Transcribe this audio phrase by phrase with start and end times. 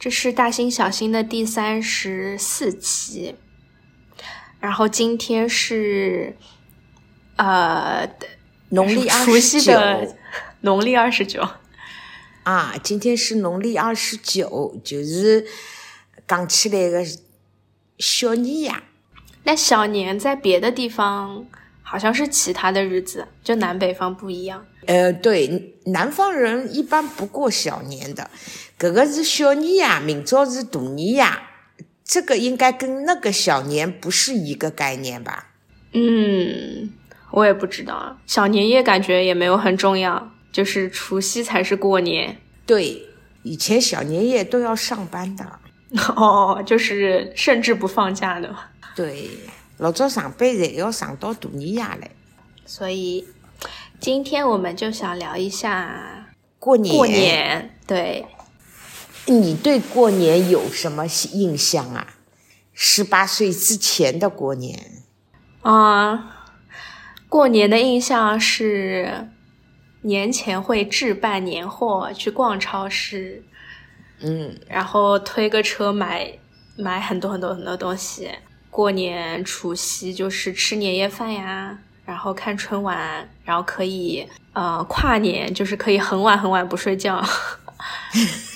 [0.00, 3.34] 这是大星小星的第三十四期，
[4.58, 6.38] 然后今天是
[7.36, 8.08] 呃
[8.70, 10.16] 农历除夕的
[10.62, 11.46] 农历二十九。
[12.44, 15.46] 啊，今天是农历二十九，就是
[16.26, 17.06] 讲起来个
[17.98, 18.82] 小年呀。
[19.42, 21.44] 那小年在别的地方
[21.82, 24.66] 好像是其他的日子，就南北方不一样。
[24.86, 28.30] 呃，对，南方人一般不过小年的，
[28.80, 31.24] 搿个是小年夜，明朝是大年夜，
[32.02, 35.48] 这个应该跟那个小年不是一个概念吧？
[35.92, 36.90] 嗯，
[37.30, 38.16] 我也不知道啊。
[38.26, 42.38] 小年夜感觉也没有很重要，就是除夕才是过年。
[42.64, 43.02] 对，
[43.42, 45.44] 以前小年夜都要上班的。
[46.16, 48.56] 哦，就是甚至不放假的。
[48.96, 49.28] 对，
[49.76, 52.10] 老早上班侪要上到大年夜来
[52.64, 53.26] 所以
[53.98, 56.96] 今天我们就想聊一下过年。
[56.96, 57.76] 过年。
[57.86, 58.24] 对，
[59.26, 62.14] 你对过年有什么印象啊？
[62.72, 65.04] 十八岁之前的过年，
[65.60, 66.48] 啊、
[67.28, 69.28] 过年的印象是
[70.02, 73.44] 年前会置办年货，去逛超市，
[74.20, 76.38] 嗯，然后推个车买
[76.76, 78.30] 买很多很多很多东西。
[78.70, 87.22] 过年除夕就是吃年夜饭呀，然后看春晚，然后可以呃跨年就是可以很晚很晚不睡觉。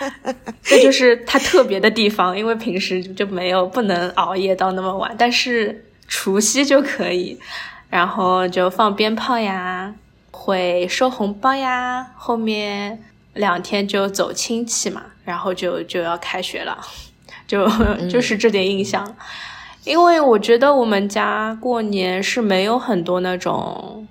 [0.62, 7.38] 这就是它特别的地方，因为平时就没有不能熬夜到那么晚，但是除夕就可以，
[7.90, 9.94] 然后就放鞭炮呀，
[10.30, 13.02] 会收红包呀，后面
[13.34, 16.78] 两天就走亲戚嘛，然后就就要开学了，
[17.46, 17.68] 就
[18.08, 19.16] 就是这点印象。
[19.84, 24.08] 因为我觉得我们家过年是没有很多那种，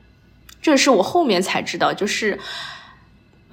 [0.62, 2.40] 这是我后面才知道，就是，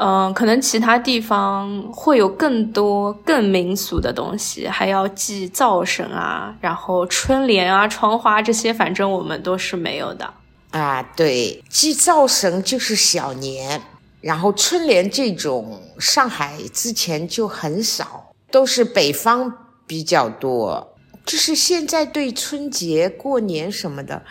[0.03, 10.33] 嗯、可能其他地方会有更多更民俗的东西，还要祭灶神啊，然后春联啊、窗花这些，反正我们都是没有的。
[10.71, 13.83] 啊，对，祭灶神就是小年，
[14.23, 19.53] 然后春联这种上海之前就很少，都是北方
[19.87, 20.97] 比较多。
[21.27, 24.23] 就是现在对春节过年什么的，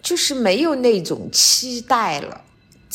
[0.00, 2.42] 就是没有那种期待了。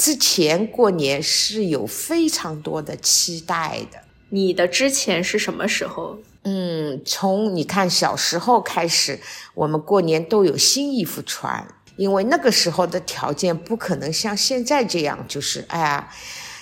[0.02, 4.00] 之前过年是有非常多的期待的。
[4.30, 6.18] 你的之前是什么时候？
[6.42, 9.20] 嗯，从你看小时候开始，
[9.54, 11.68] 我们过年都有新衣服穿，
[11.98, 16.10] 因为那个时候的条件不可能像现在这样，就是哎呀，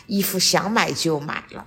[0.08, 1.66] 衣服想买就买了。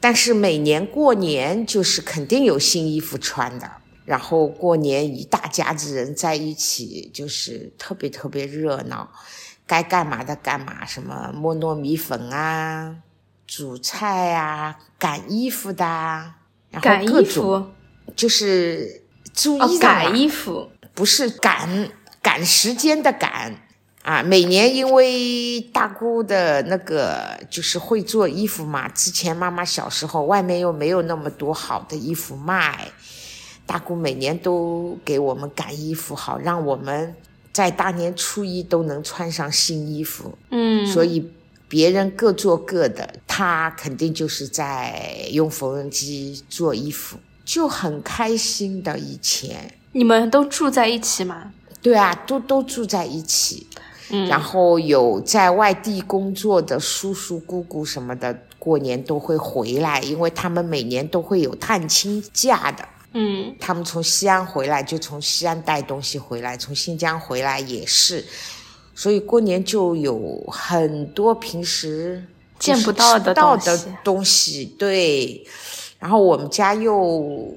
[0.00, 3.70] 但是每年过年就是肯定有新衣服穿的，
[4.04, 9.08] 然后过年一大家子人在一起，就是特别特别热闹，
[9.70, 12.96] 该干嘛的干嘛，什么磨糯米粉啊、
[13.46, 16.38] 煮菜啊、赶衣服的啊，
[16.70, 17.70] 然后赶衣各种服
[18.16, 21.88] 就是注哦意，的赶衣服不是赶
[22.20, 23.54] 赶时间的赶
[24.02, 24.24] 啊。
[24.24, 32.88] 每年因为大姑的那个就是会做衣服嘛，之前妈妈小时候外面又没有那么多好的衣服卖，
[33.64, 37.14] 大姑每年都给我们赶衣服，好让我们
[37.52, 40.36] 在大年初一都能穿上新衣服。
[40.50, 41.30] 嗯，所以
[41.68, 48.98] 别人各做各的，他肯定就是在用缝纫机做衣服，就很开心的。
[48.98, 51.52] 以前，你们都住在一起吗？
[51.82, 53.66] 对啊，都都住在一起，
[54.10, 62.86] 嗯，然后有在外地工作的叔叔姑姑什么的，过年都会回来，因为他们每年都会有探亲假的。
[63.12, 68.24] 嗯他们从西安回来就从西安带东西回来，从新疆回来也是，
[68.94, 72.24] 所以过年就有很多平时
[72.58, 74.64] 见不到的到的东西。
[74.78, 75.44] 对，
[75.98, 77.52] 然后我们家又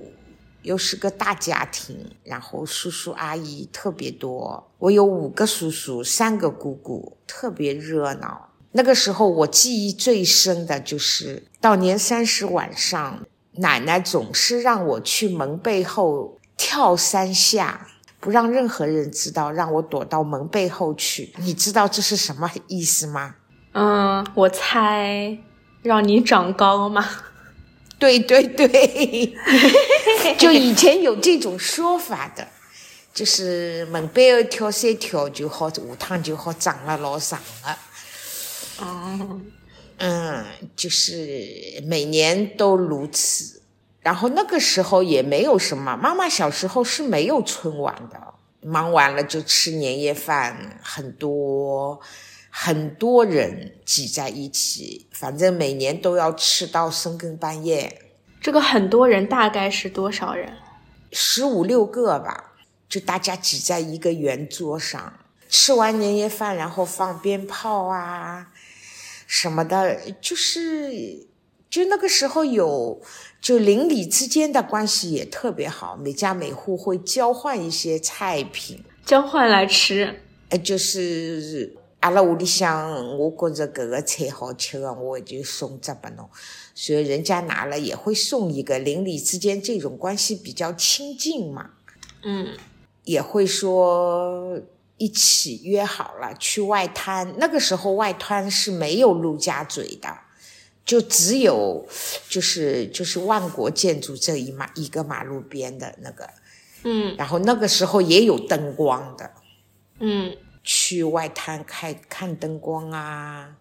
[0.63, 8.49] 又是个大家庭，然后叔叔阿姨特别多，我有五个叔叔，三个姑姑，特别热闹。
[8.71, 13.23] 那个时候我记忆最深的就是到年三十晚上，
[13.57, 17.87] 奶奶总是让我去门背后跳三下，
[18.19, 21.33] 不让任何人知道，让我躲到门背后去。
[21.37, 23.35] 你知道这是什么意思吗？
[23.73, 25.37] 嗯，我猜
[25.81, 27.07] 让你长高吗。
[27.99, 29.33] 对对对，
[30.37, 32.45] 就以前有这种说法的，
[33.13, 37.77] 就是门背后跳三跳就好，下趟就好长了老长了。
[38.79, 39.45] 哦，嗯，
[40.75, 43.61] 就是每年都如此。
[44.01, 52.01] 然后那个时候也没有什么，妈妈小时候是没有春晚的，忙完了就吃年夜饭，很多
[52.49, 58.01] 很多人挤在一起，反正每年都要吃到深更半夜。
[58.41, 60.51] 这个很多人大概是多少人？
[61.13, 62.55] 十五六个吧，
[62.89, 65.13] 就大家挤在一个圆桌上，
[65.47, 68.49] 吃完年夜饭，然后放鞭炮啊
[69.35, 71.25] 什么的，就是
[71.67, 73.01] 就那个时候有，
[73.41, 80.19] 就邻里之间的关系也特别好，每家每户会交换一些菜品，交换来吃。
[80.49, 86.29] 呃，就是阿拉屋里向，我觉着搿个菜好吃的，我就送只拨侬。
[86.75, 91.71] 所以人家拿了也会送一个，邻里之间这种关系比较亲近嘛。
[92.23, 92.55] 嗯，
[93.03, 94.59] 也会说
[95.03, 97.35] 一起约好了去外滩。
[97.37, 100.17] 那个时候外滩是没有陆家嘴的，
[100.85, 101.85] 就只有
[102.29, 106.29] 就是就是万国建筑这一马一个马路边的那个。
[106.85, 109.31] 嗯然后那个时候也有灯光的，
[109.99, 113.55] 嗯去外滩看看灯光啊，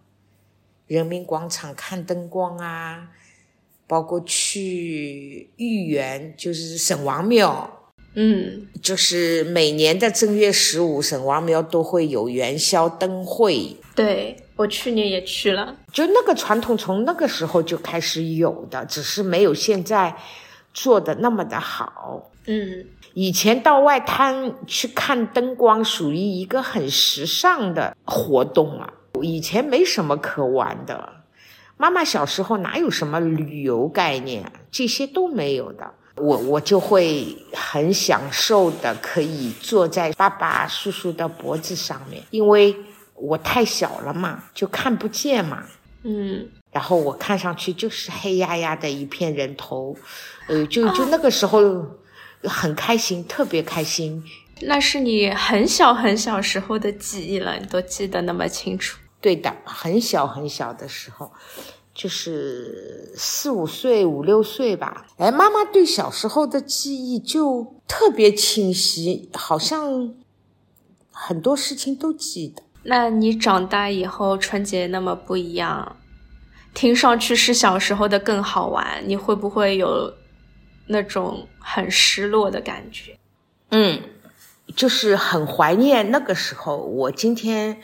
[0.86, 3.08] 人民广场看灯光啊，
[3.86, 7.81] 包括去豫园，就是沈王庙，
[8.14, 13.76] 嗯就是每年的正月十五，沈王庙都会有元宵灯会。
[13.94, 15.76] 对我去年也去了。
[15.92, 20.16] 就那个传统从那个时候就开始有的，只是没有现在
[20.74, 22.30] 做的那么的好。
[22.46, 28.92] 嗯以前到外滩去看灯光，属于一个很时尚的活动啊。
[29.20, 31.12] 以前没什么可玩的，
[31.76, 35.92] 妈妈小时候哪有什么旅游概念啊，这些都没有的。
[36.16, 42.76] 我我就会很享受的，可以坐在爸爸叔叔的脖子上面，因为
[43.14, 45.62] 我太小了嘛，就看不见嘛。
[46.04, 49.96] 嗯，然后我看上去就是黑压压的一片人头，
[50.48, 51.86] 呃，就就那个时候
[52.42, 54.22] 很开心，特别开心。
[54.62, 58.98] 那是你很小很小时候的记忆了，你都记得那么清楚。
[59.20, 61.32] 对的，很小很小的时候，
[61.94, 65.06] 就是四五岁、五六岁吧。
[65.18, 70.14] 哎，妈妈对小时候的记忆就特别清晰，好像
[71.10, 72.62] 很多事情都记得。
[72.84, 75.96] 那你长大以后春节那么不一样，
[76.74, 80.14] 听上去是小时候的更好玩，你会不会有
[80.86, 83.18] 那种很失落的感觉？
[83.68, 84.02] 嗯，
[84.74, 86.76] 就是很怀念那个时候。
[86.78, 87.80] 我今天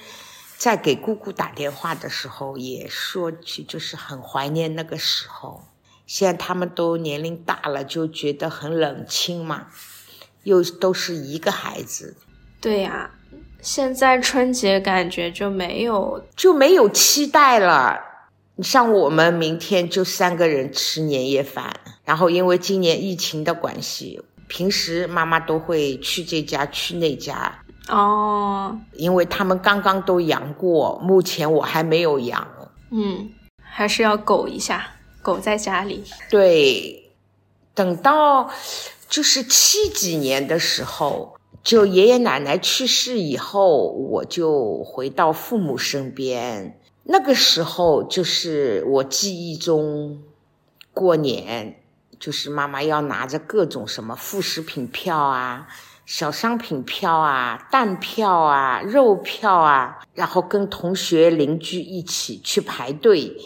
[0.59, 5.63] 在给姑姑打电话的时候也说起，就是很怀念那个时候。
[6.05, 9.69] 现在他们都年龄大了，就觉得很冷清嘛，
[10.43, 12.17] 又都是一个孩子，
[12.61, 13.11] 对呀、
[13.61, 18.01] 现在春节感觉就没有，就没有期待了。
[18.57, 32.47] 你像我们明天就三个人吃年夜饭，然后因为今年疫情的关系，平时妈妈都会去这家去那家，哦，因为他们刚刚都阳过，目前我还没有阳。
[32.91, 33.31] 嗯，
[33.61, 34.93] 还是要苟一下，
[35.23, 36.05] 苟在家里。
[36.31, 37.11] 对，
[37.75, 38.51] 等到
[39.09, 46.79] 就是七几年的时候，就爷爷奶奶去世以后，我就回到父母身边。
[47.05, 50.23] 那个时候，就是我记忆中
[50.93, 51.81] 过年，
[52.19, 55.69] 就是妈妈要拿着各种什么副食品票啊、
[56.09, 63.37] 小商品票啊、蛋票啊、肉票啊，然后跟同学邻居一起去排队。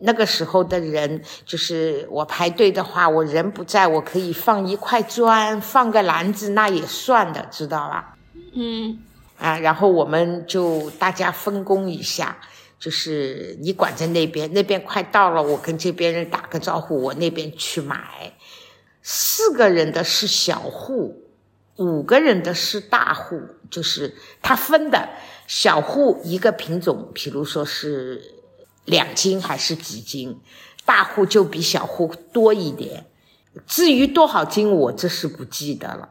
[0.00, 8.16] 那个时候的人，就是我排队的话，我人不在，我可以放一块砖，放个篮子，那也算的，知道吧？
[8.52, 8.98] 嗯
[9.38, 12.36] 啊，然后我们就大家分工一下，
[12.80, 18.32] 就是你管在那边，那边快到了，我跟这边人打个招呼，我那边去买。
[19.02, 21.21] 四个人的是小户，
[21.82, 25.08] 五个人的是大户，就是他分的
[25.46, 28.22] 小户一个品种，比如说是
[28.84, 30.40] 两斤还是几斤，
[30.84, 33.06] 大户就比小户多一点。
[33.66, 36.08] 至于多少斤，我这是不记得了，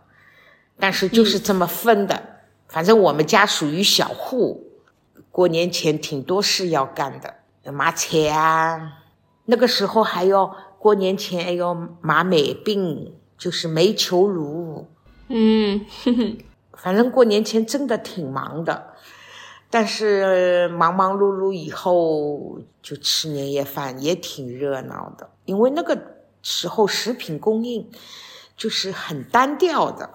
[0.78, 2.22] 但是就是这么分的。
[2.68, 4.72] 反正我们家属于小户，
[5.32, 7.36] 过年前挺多事要干的，
[7.72, 9.00] 买菜啊。
[9.46, 14.88] 那个时候还要过年前还要买梅饼，就是煤球炉。
[15.34, 15.86] 嗯，
[16.78, 18.94] 反正过年前真的挺忙的，
[19.70, 25.98] 但是忙忙碌碌以后就吃年夜饭也挺热闹的，因为那个
[26.44, 27.90] 时候食品供应
[28.58, 30.10] 就是很单调的。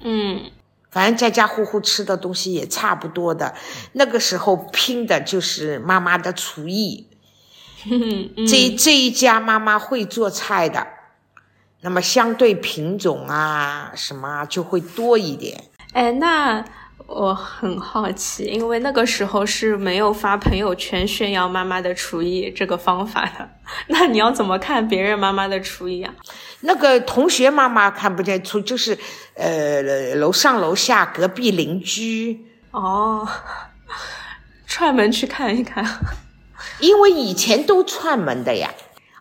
[0.00, 0.50] 嗯。
[0.90, 3.54] 反正家家户户吃的东西也差不多的，
[3.92, 7.06] 那个时候拼的就是妈妈的厨艺，
[7.90, 8.30] 嗯。
[8.36, 10.86] 嗯，这这一家妈妈会做菜的，
[11.80, 15.62] 那么相对品种啊什么啊就会多一点。
[15.92, 16.64] 哎，那
[17.06, 23.48] 我很好奇，因为那个时候是没有发朋友圈炫耀妈妈的厨艺这个方法的。
[23.88, 26.12] 那你要怎么看别人妈妈的厨艺啊？
[26.60, 28.98] 那个同学妈妈看不见出，就是
[29.34, 33.26] 呃楼上楼下隔壁邻居哦，
[34.66, 35.86] 串门去看一看。
[36.80, 38.72] 因为以前都串门的呀，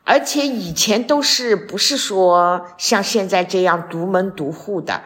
[0.08, 5.04] 而且以前都是不是说像现在这样独门独户的，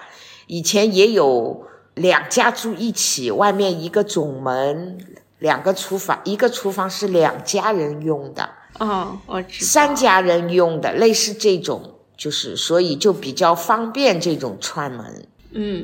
[0.48, 1.68] 以前也有。
[1.96, 4.98] 两家住一起，外面一个总门，
[5.40, 8.50] 两个厨房，一个厨房是两家人用的。
[8.80, 9.68] 哦，我知道。
[9.68, 15.28] 三家人用的，类似这种，就是所以就比较方便这种串门。
[15.52, 15.84] 嗯，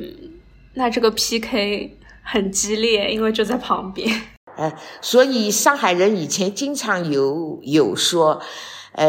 [0.72, 4.10] 那这个 PK 很激烈，因为就在旁边。
[4.56, 8.40] 哎，所以上海人以前经常有有说，
[8.92, 9.08] 呃，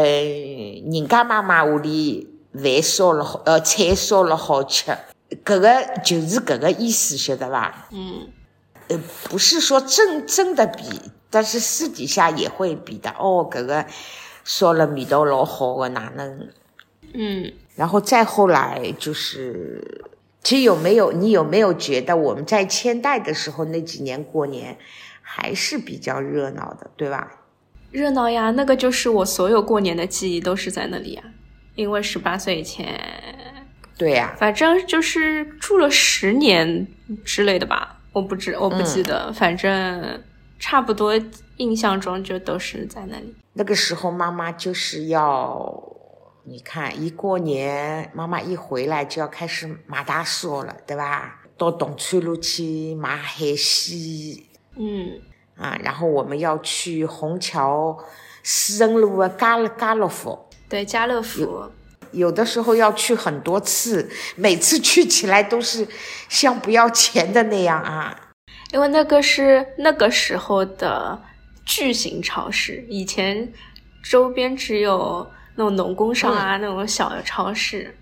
[0.92, 4.92] 人家妈妈屋里饭烧了好，呃，菜烧了好吃。
[5.44, 7.88] 搿个就是搿个意思，晓得吧？
[7.92, 8.28] 嗯，
[8.88, 10.82] 呃，不是说真真的比，
[11.30, 13.10] 但是私底下也会比的。
[13.10, 13.86] 哦，搿个
[14.44, 16.48] 烧了味道老好的，哪能？
[17.14, 20.04] 嗯，然后再后来就是，
[20.42, 24.78] 其实有没有你有没有觉得我们在千代的时候那几年过年
[25.22, 27.39] 还是比较热闹的，对吧？
[27.90, 31.22] 热闹呀，那个就是我所有过年的记忆都是在那里呀，
[31.74, 32.98] 因为十八岁以前。
[33.98, 36.86] 对呀，反正就是住了十年
[37.22, 40.22] 之类的吧，我不知我不记得，反正
[40.58, 41.12] 差不多
[41.58, 43.34] 印象中就都是在那里。
[43.52, 45.82] 那个时候妈妈就是要，
[46.44, 51.42] 你看一过年，妈妈一回来就要开始买大烧了，对吧？
[51.58, 54.42] 到东川路去买海鲜，
[54.76, 55.20] 嗯，
[55.60, 57.96] 啊，然后我们要去虹桥
[58.42, 60.38] 思仁路的家乐家乐福，
[60.68, 61.70] 对家乐福。
[62.12, 65.86] 有的时候要去很多次，每次去起来都是
[66.28, 68.32] 像不要钱的那样啊。
[68.72, 71.20] 因为那个是那个时候的
[71.64, 73.52] 巨型超市，以前
[74.02, 77.96] 周边只有那种农工商啊，那种小的超市，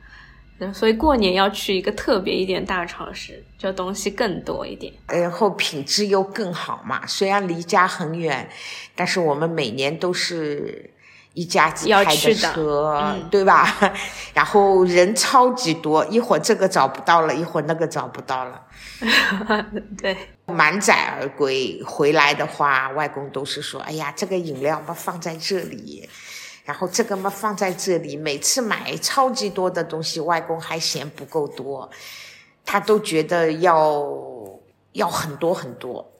[0.72, 7.06] 所以过年要去一个特别一点大超市，就东西更多一点，然后品质又更好嘛。
[7.06, 8.48] 虽然离家很远，
[8.94, 10.90] 但是我们每年都是。
[11.34, 13.72] 一家子开的车，对吧？
[14.34, 18.60] 然后人超级多，一会儿这个找不到了，一会儿那个找不到了。
[20.02, 21.80] 对，满载而归。
[21.86, 26.08] 回来的话，外公都是说：“哎呀，这个饮料嘛放在这里，
[26.68, 31.90] 然后这个嘛放在这里。”每次买超级多的东西，外公还嫌不够多，
[32.64, 34.06] 他都觉得要
[34.92, 36.12] 要很多很多。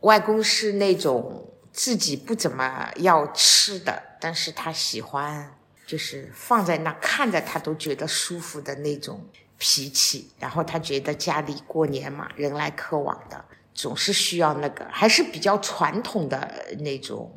[0.00, 1.46] 外公是那种。
[1.72, 5.54] 自己不怎么要吃的，但是他喜欢，
[5.86, 9.24] 就是放在那看着他都觉得舒服的那种
[9.56, 10.32] 脾气。
[10.40, 17.32] 然后他觉得家里过年嘛，人来客往的，总是需要那个，还是比较传统的那种，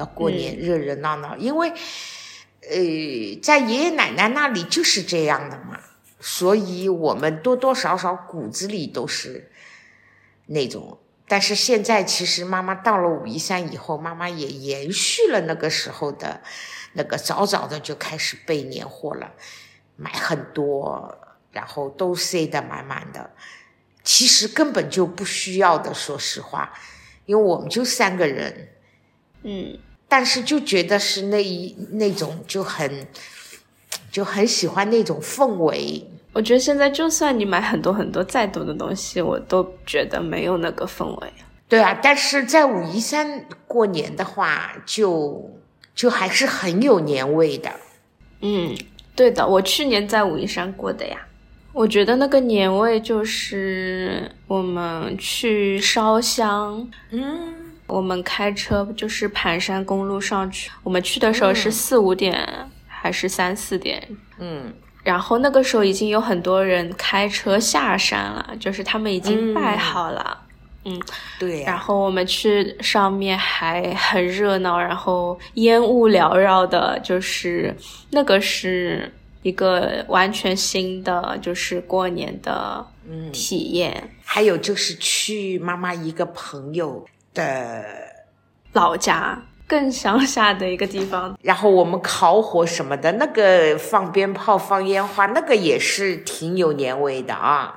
[0.00, 1.36] 要过年热热闹闹。
[1.36, 5.78] 因为，呃，在爷爷奶奶那里就是这样的嘛，
[6.18, 9.50] 所以我们多多少少骨子里都是
[10.46, 10.98] 那种。
[11.28, 16.42] 但是现在其实妈妈到了武夷山以后，妈妈也延续了那个时候的，
[16.94, 19.30] 那个早早的就开始备年货了，
[19.94, 21.16] 买很多，
[21.52, 23.30] 然后都塞得满满的。
[24.02, 26.72] 其实根本就不需要的，说实话，
[27.26, 28.70] 因为我们就三个人，
[29.44, 29.78] 嗯，
[30.10, 33.06] 但是就觉得是那一那种就很
[34.10, 36.04] 就很喜欢那种氛围。
[36.32, 41.32] 我觉得现在就算你买很多很多再多的东西，我都觉得没有那个氛围。
[41.68, 45.50] 对啊，但是在武夷山过年的话，就
[45.94, 47.70] 就还是很有年味的。
[48.40, 48.76] 嗯，
[49.14, 51.16] 对的，我去年在武夷山过的呀。
[51.72, 57.54] 我觉得那个年味就是我们去烧香，嗯，
[57.90, 62.46] 我们开车就是盘山公路上去，我们去的时候是四五点
[62.86, 64.06] 还是三四点？
[64.38, 64.72] 嗯。
[65.02, 70.38] 然后那个时候已经有很多人开车下山了，就是他们已经拜好了，
[70.84, 71.00] 嗯，
[71.38, 71.64] 对。
[71.64, 77.74] 然后我们去上面还很热闹，然后烟雾缭绕的，就是
[78.10, 82.84] 那个是一个完全新的，就是过年的
[83.32, 84.10] 体验。
[84.22, 87.84] 还有就是去妈妈一个朋友的
[88.72, 89.42] 老家。
[89.66, 97.72] 更乡下的一个地方，然后我们烤火什么的，那个放鞭炮、放烟花，那个也是挺有年味的啊。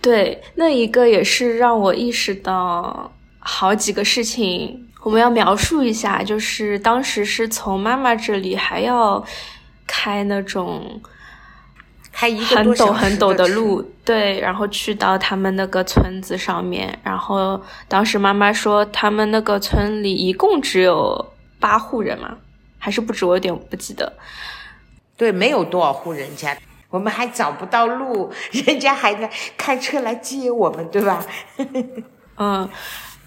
[0.00, 4.88] 对，那一个也是让我意识到好几个事情。
[5.02, 9.24] 我们要描述一下，就是当时是从妈妈这里还要
[9.88, 11.02] 开那种
[12.18, 21.24] 开一个很陡多小时很陡的路，对，然后去到他们那个村子上面，然后当时妈妈说他们那个村里一共只有
[21.60, 22.36] 八户人嘛，
[22.76, 24.12] 还是不止，我有点不记得。
[25.16, 26.58] 对，没有多少户人家，
[26.90, 31.24] 我们还找不到路，人家还在开车来接我们，对吧？
[32.36, 32.68] 嗯，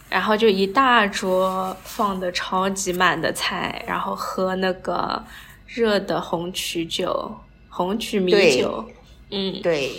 [0.10, 5.24] 然后就一大桌放的超级满的菜，然后喝那个
[5.66, 7.34] 热的红曲酒、
[7.72, 8.86] 红曲米酒，
[9.32, 9.90] 嗯，对，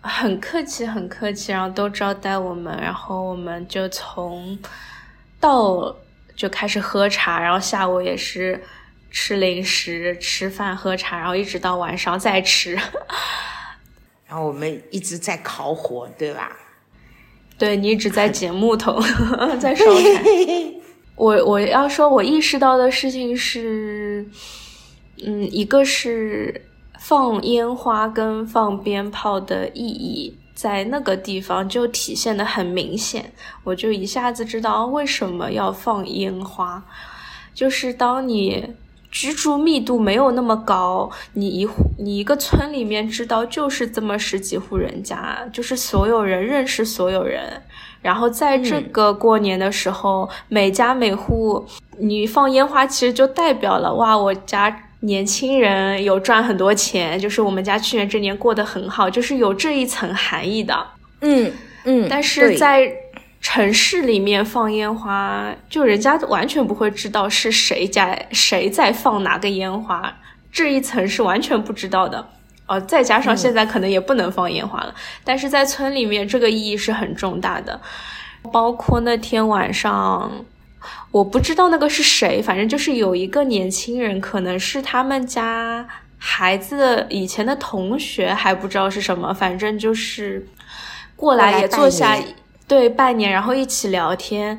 [0.00, 4.58] 很客气，很客气，然后都招待我们，然后我们就从
[5.40, 5.96] 到
[6.34, 8.60] 就开始喝茶，然后下午也是
[9.10, 12.76] 吃零食、吃饭、喝茶，然后一直到晚上再吃。
[14.26, 16.56] 然后我们一直在烤火，对吧？
[17.56, 19.00] 对你一直在捡木头，
[19.60, 20.24] 在烧柴。
[21.14, 24.26] 我我要说，我意识到的事情是，
[25.24, 26.60] 嗯，一个是
[27.04, 33.32] 放烟花跟放鞭炮的意义，在那个地方就体现的很明显，
[33.64, 36.80] 我就一下子知道为什么要放烟花，
[37.52, 38.74] 就是当你。
[39.14, 47.60] 居住密度没有那么高，你一户你一个村里面知道就是这么十几户人家，就是所有人认识所有人，
[48.00, 51.62] 然后在这个过年的时候，每家每户
[51.98, 60.86] 你放烟花，其实就代表了哇，我家年轻人有赚很多钱，就是我们家去年这年过得很好，就是有这一层含义的。
[61.20, 61.52] 嗯
[61.84, 62.92] 嗯，但是在
[63.40, 70.12] 城市里面放烟花，就人家完全不会知道是谁家谁在放哪个烟花，
[70.52, 72.24] 这一层是完全不知道的。
[72.66, 74.94] 呃，再加上现在可能也不能放烟花了，
[75.24, 77.80] 但是在村里面这个意义是很重大的。
[78.52, 80.44] 包括那天晚上，
[81.10, 85.86] 我不知道那个是谁，反正就是有一个年轻人，可能是他们家
[86.18, 90.46] 孩子以前的同学，还不知道是什么，反正就是
[91.16, 92.16] 过来也坐下。
[92.68, 94.58] 对，拜年，然后一起聊天，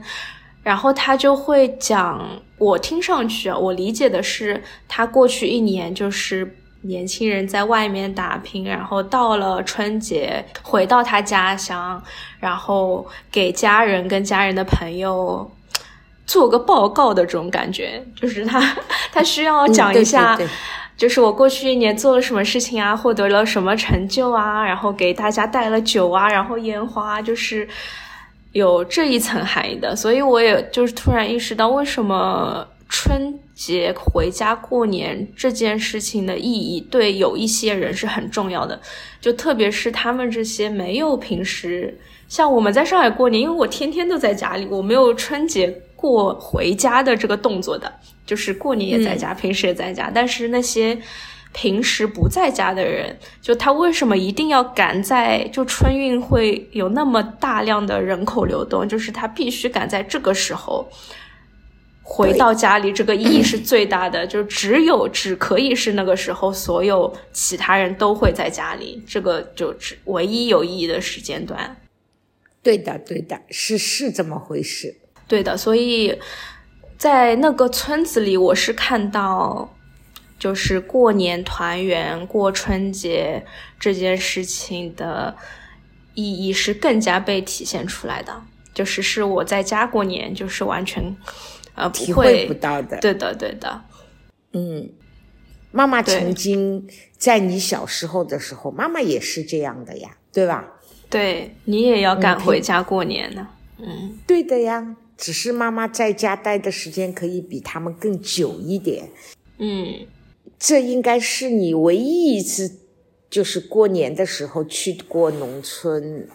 [0.61, 12.03] 然后他就会讲，我听上去啊，我理解的是，他过去一年就是年轻人在外面打拼，然后到了春节回到他家乡，
[12.39, 15.49] 然后给家人跟家人的朋友
[16.33, 18.59] 做个报告的这种感觉，就是他
[19.13, 20.33] 他需要讲一下。
[20.33, 20.53] 嗯对对对
[20.95, 27.67] 就是我过去一年做了什么事情啊，获得了什么成就啊，然后给大家带了酒啊，然后烟花，就是
[28.51, 29.95] 有这一层含义的。
[29.95, 38.79] 所以我也就是突然意识到，为什么春节回家过年这件事情的意义对有一些人是很重要的，
[39.19, 45.75] 就特别是他们这些没有平时像我们在上海过年，因为我天天都在家里，我没有春节
[46.11, 47.91] 过回家的这个动作的。
[48.25, 50.97] 就是过年也在家，嗯、平时也在家，但是那些
[51.51, 58.87] 平时不在家的人，就他为什么一定要赶在就春运会有那么大量的人口流动？
[58.87, 60.87] 就是他必须赶在这个时候
[62.01, 64.25] 回到家里，这个意义是 最大的。
[64.25, 71.75] 就只有只可以是那个时候，所有其他人都会在家里，这个就只唯一有意义的时间段。
[72.63, 75.02] 对的，对的，是是这么回事。
[75.33, 76.19] 对的，所以。
[76.95, 79.75] 在那个村子里，我是看到，
[80.39, 83.45] 就是过年团圆、过春节
[83.77, 85.35] 这件事情的
[86.13, 88.41] 意义是更加被体现出来的。
[88.73, 91.03] 就是是我在家过年，就是完全
[91.75, 92.97] 呃不体会不到的。
[93.01, 93.81] 对的，对的。
[94.53, 94.89] 嗯，
[95.71, 100.63] 妈妈曾经在你小时候的时候，妈妈也是这样的呀，对吧？
[101.09, 103.49] 对你也要赶回家过年呢。
[103.77, 104.95] 嗯，对的呀。
[105.23, 109.09] 只是妈妈在家待的时间可以比他们更久一点，
[109.57, 110.05] 嗯，
[110.59, 112.79] 这应该是你唯一一次，
[113.29, 116.27] 就是过年的时候去过农村，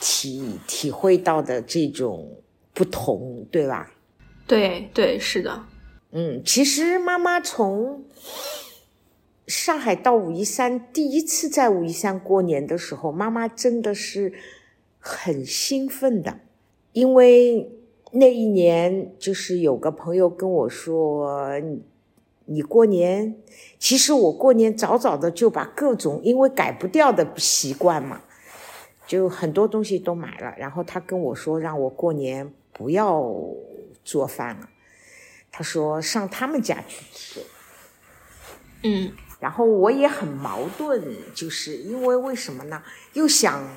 [0.00, 2.40] 体体会到的这种
[2.72, 3.92] 不同，对吧？
[4.46, 5.64] 对对，是的。
[6.12, 8.04] 嗯，其实妈妈从
[9.48, 14.32] 上海到武夷山，第一次在武夷山过年的时候，妈妈真的是
[15.00, 16.38] 很兴奋的，
[16.92, 17.72] 因为。
[18.16, 21.50] 那一年，就是有个朋友跟我说
[22.46, 23.34] ：“你过年，
[23.76, 28.20] 其实我过年早早的就把各种因为改不掉的习惯嘛，
[29.04, 30.54] 就很多东西都买了。
[30.56, 33.34] 然后他跟我说，让我过年不要
[34.04, 34.68] 做饭了，
[35.50, 37.40] 他说上他们家去吃。
[38.84, 41.02] 嗯，然后我也很矛盾，
[41.34, 42.80] 就是因为为什么呢？
[43.14, 43.68] 又想，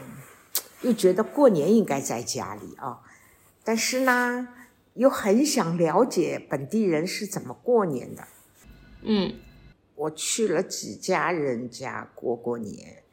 [0.84, 3.00] 又觉得过年应该在家里啊。”
[3.68, 4.48] 但是呢，
[4.94, 8.26] 又很想了解本地人是怎么过年的。
[9.02, 9.34] 嗯，
[9.94, 13.04] 我去了几家人家过过年，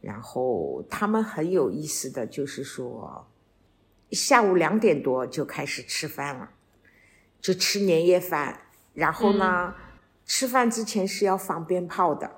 [0.00, 3.26] 然后他们很有意思的就是说，
[4.12, 6.50] 下午两点多就开始吃饭了，
[7.40, 8.60] 就吃年夜饭。
[8.94, 9.74] 然后呢，
[10.24, 12.30] 吃饭之前是要放鞭炮的。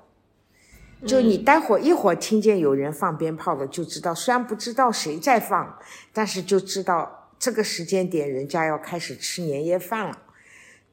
[1.05, 5.77] 就你待会儿一会儿听见有人放鞭炮了，就知道虽然不知道谁在放，
[6.11, 10.17] 但是就知道这个时间点人家要开始吃年夜饭了。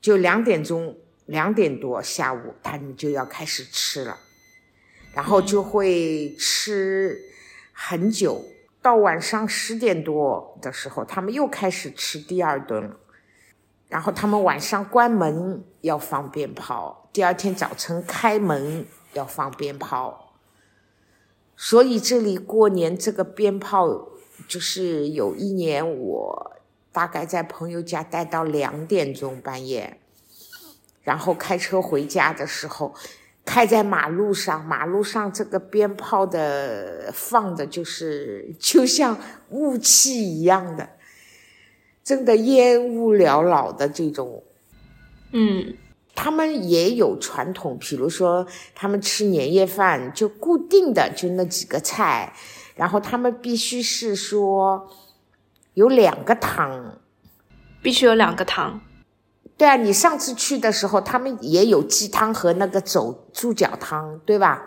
[0.01, 0.99] 就两点钟。
[1.29, 4.17] 两点多下午，他们就要开始吃了，
[5.13, 7.21] 然后就会吃
[7.75, 8.47] 很久，
[8.81, 12.97] 到晚上十点多的时候，他们又开始吃第二顿了。
[13.89, 20.35] 然后他们晚上关门要放鞭炮，第二天早晨开门要放鞭炮。
[21.55, 24.09] 所以这里过年这个鞭炮，
[24.47, 26.53] 就是有一年我
[26.93, 29.99] 大概在朋友家待到两点钟半夜。
[31.03, 32.95] 然后开车回家的时候，
[33.43, 40.91] 开在马路上，马路上这个鞭炮的放的就是就像雾气一样的，
[42.05, 44.45] 真的烟雾缭绕的这种。
[45.33, 45.75] 嗯，
[46.15, 52.35] 他们也有传统，比如说他们吃年夜饭就固定的就那几个菜，
[52.79, 54.89] 然后他们必须是说
[55.75, 56.99] 有两个汤，
[57.83, 58.81] 必须有两个汤。
[59.57, 64.63] 对啊，你上次去的时候，他们也有鸡汤和那个走猪脚汤，对吧？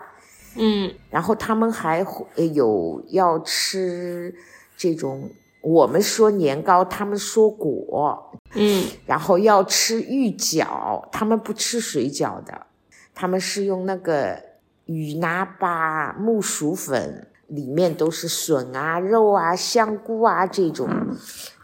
[0.56, 2.04] 嗯，然后他们还
[2.52, 4.34] 有要吃
[4.76, 5.30] 这种，
[5.62, 12.66] 我们说年糕，他们说果，嗯，然后要吃芋饺，他们不吃水饺的，
[13.14, 14.38] 他们是用那个
[14.84, 20.88] 雨拿巴木薯粉，里面都是笋啊、肉啊、香菇啊这种，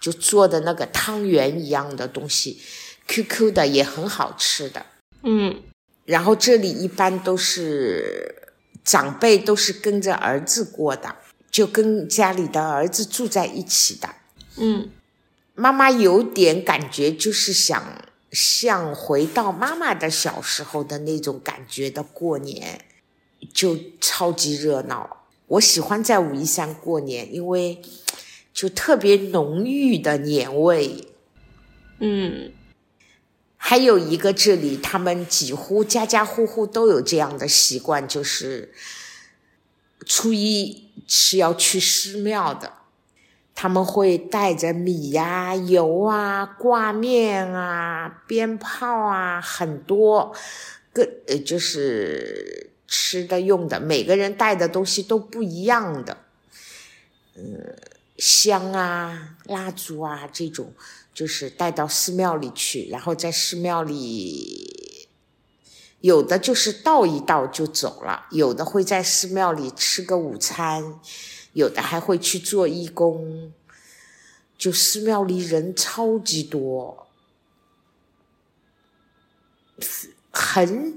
[0.00, 2.60] 就做的那个汤圆一样的东西。
[3.06, 4.84] QQ 的也很好吃的，
[5.22, 5.62] 嗯，
[6.04, 8.50] 然后这里一般都是
[8.84, 11.16] 长辈都是跟着儿子过的，
[11.50, 14.10] 就跟家里的儿子住在一起的，
[14.58, 14.90] 嗯，
[15.54, 17.82] 妈妈有点感觉，就是想
[18.30, 22.84] 像回到妈妈的小时候的那种感觉的过年，
[23.54, 25.17] 就超级热闹。
[25.48, 27.82] 我喜欢在武夷山过年，因为
[28.54, 31.08] 就特别浓郁的年味，
[32.00, 32.52] 嗯。
[33.60, 38.72] 还有一个，这里他们几乎家家户户都有这样的习惯，就是
[40.06, 42.72] 初一是要去寺庙的，
[43.54, 50.32] 他们会带着米呀、油啊、挂面啊、鞭炮啊，很多
[50.92, 56.24] 个呃，就是吃的用的，每个人带的东西都不一样的，
[57.36, 57.78] 嗯，
[58.16, 60.72] 香啊、蜡烛啊这种。
[61.14, 65.08] 就是带到寺庙里去，然后在寺庙里，
[66.00, 71.00] 有的就是倒一倒就走了，有的会在寺庙里吃个午餐，
[71.54, 73.52] 有的还会去做义工。
[74.56, 77.08] 就寺庙里人超级多，
[80.30, 80.94] 很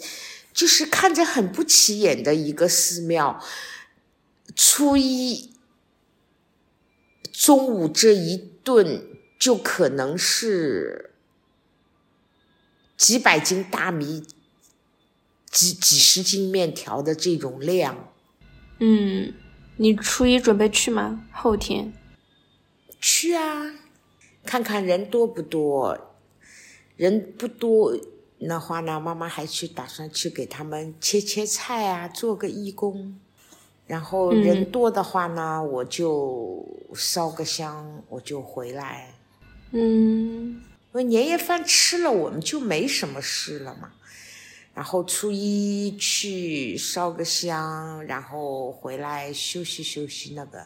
[0.53, 3.43] 就是看着很不起眼的一个寺庙。
[4.55, 5.53] 初一
[7.31, 9.07] 中午这一顿。
[9.41, 11.15] 就可能是
[12.95, 14.23] 几百斤大米、
[15.49, 18.13] 几几十斤面条的这种量。
[18.77, 19.33] 嗯，
[19.77, 21.25] 你初一准备去吗？
[21.31, 21.91] 后天？
[22.99, 23.73] 去啊，
[24.45, 26.15] 看看人多不多。
[26.95, 27.97] 人不多
[28.43, 33.19] 那话呢，妈妈还去打算去给他们切切菜啊，做个义工。
[33.85, 39.13] 然后人多的话呢，我就烧个香，我就回来。
[39.71, 43.91] 嗯，因为年夜饭吃了，我们就没什么事了嘛。
[44.73, 50.65] 然后初一去烧个香，然后回来休息休息那个，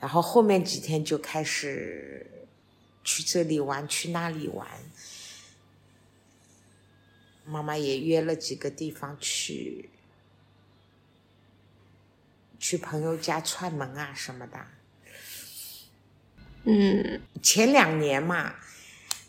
[0.00, 2.26] 然后后面几天就开始
[3.02, 4.66] 去这里玩，去那里玩。
[7.48, 9.88] 妈妈也约了几个地方去，
[12.58, 14.58] 去朋友家串门啊什么的。
[16.64, 18.56] 嗯，前两年嘛，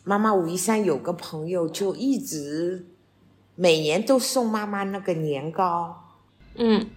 [0.04, 2.86] 妈妈武夷山有个朋友就一直
[3.56, 6.18] 每年都送妈妈那个年糕。
[6.56, 6.90] 嗯，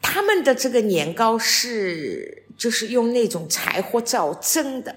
[0.00, 4.96] 他们的这个年糕是就是用那种柴火灶蒸的，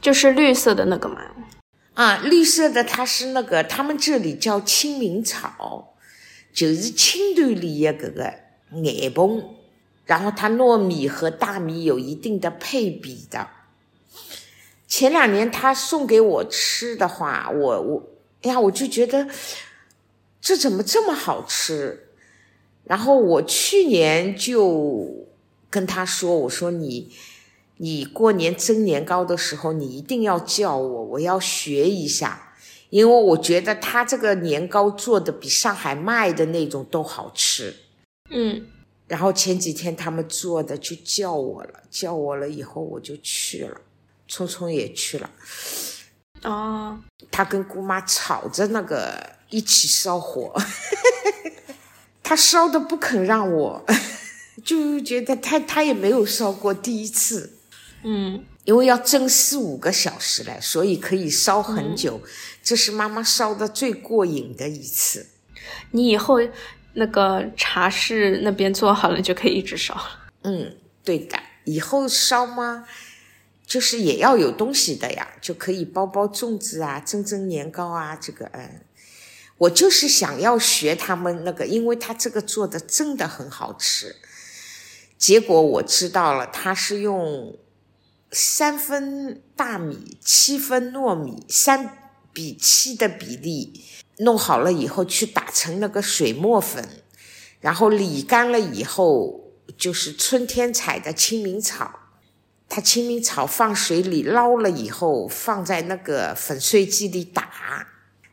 [0.00, 1.30] 就是绿色的那个嘛。
[1.94, 5.94] 啊，绿色的它是那个他们这里叫清明草，
[6.52, 8.34] 就是青团里的这个
[8.82, 9.42] 眼蓬，
[10.04, 13.48] 然后它糯米和大米有一定的配比的。
[14.86, 18.08] 前两年他送给我吃的话，我我
[18.42, 19.26] 哎呀，我就觉得
[20.40, 22.10] 这怎么这么好吃？
[22.84, 25.26] 然后我去年就
[25.70, 27.10] 跟他说：“我说你，
[27.78, 32.54] 你过年蒸年糕的时候，你一定要叫我，我要学一下，
[32.90, 37.74] 因为我觉得他这个年糕做的比上海卖的那种都好吃。”
[38.30, 38.66] 嗯，
[39.08, 43.80] 然后前几天他们做的就叫我了，叫我了以后我就去了，
[44.28, 45.30] 聪聪也去了。
[46.42, 46.98] 哦，
[47.30, 50.54] 他跟姑妈吵着那个一起烧火，
[52.22, 53.84] 他烧的不肯让我，
[54.64, 57.58] 就觉得他他也没有烧过第一次，
[58.04, 62.20] 嗯因为要蒸四五个小时嘞，所以可以烧很久。
[62.62, 65.26] 这是妈妈烧的最过瘾的一次。
[65.90, 66.36] 你以后
[66.94, 70.30] 那个茶室那边做好了，就可以一直烧了。
[70.44, 72.86] 嗯，对的，以后烧吗？
[73.66, 78.82] 就是也要有东西的呀，就可以包包粽子啊，蒸蒸年糕啊，这个嗯，
[79.58, 84.16] 我就是想要学他们那个，因为他这个做的真的很好吃。
[85.16, 87.56] 结果我知道了，他是用
[88.36, 91.96] 三分大米，七分糯米，三
[92.32, 93.84] 比七的比例
[94.18, 97.04] 弄好了以后，去打成那个水磨粉，
[97.60, 102.00] 然后沥干了以后，就是春天采的清明草。
[102.68, 107.86] 它清明草放水里捞了以后，放在那个粉碎机里打，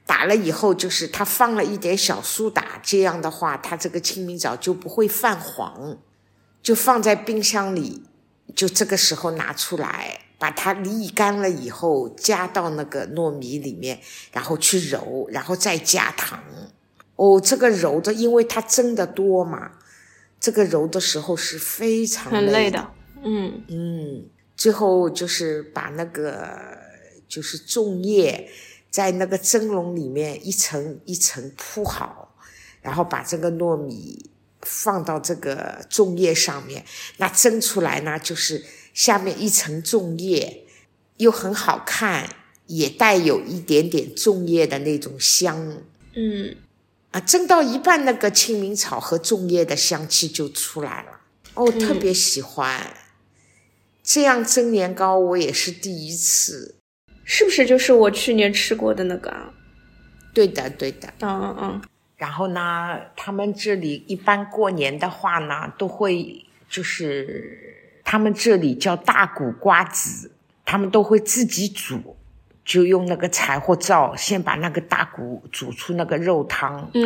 [0.08, 6.00] 打了以后就是它放了一点小苏打，这样的话它这个清明草就不会泛黄，
[6.64, 8.02] 就放在冰箱里，
[8.56, 14.00] 就这个时候拿出来，把它沥干了以后加到那个糯米里面，
[14.32, 16.44] 然后去揉，然后再加糖。
[17.16, 19.74] 哦，这个揉的，因为它蒸的多嘛，
[20.40, 22.80] 这个揉的时候是非常很累的。
[22.80, 22.92] 的。
[23.24, 26.58] 嗯嗯，最后就是把那个
[27.28, 28.50] 就是粽叶
[28.90, 32.36] 在那个蒸笼里面一层一层铺好，
[32.82, 34.31] 然后把这个糯米
[34.62, 36.86] 放到这个粽叶上面，
[37.18, 40.66] 那蒸出来呢，就是下面一层粽叶，
[41.18, 42.36] 又很好看，
[42.68, 45.82] 也带有一点点粽叶的那种香。
[46.14, 46.56] 嗯，
[47.12, 51.22] 啊，蒸到一半，那个清明草和粽叶的香气就出来了。
[51.54, 52.96] 哦，嗯特别喜欢。
[54.04, 56.76] 这样蒸年糕我也是第一次。
[57.24, 59.54] 是不是就是我去年吃过的那个啊？
[60.34, 61.14] 对的，对的。
[61.20, 61.82] 嗯嗯嗯。
[62.22, 70.32] 然后呢，他们这里一般过年的话呢，都会就是他们这里叫大骨瓜子，
[70.64, 72.16] 他们都会自己煮，
[72.64, 77.02] 就用那个柴火灶先把那个大骨煮出那个肉汤，嗯